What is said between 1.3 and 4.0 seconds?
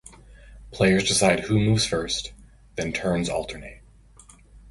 who moves first, then turns alternate.